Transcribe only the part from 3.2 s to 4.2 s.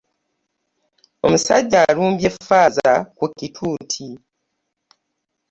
kituuti.